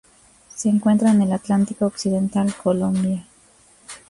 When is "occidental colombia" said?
1.85-3.27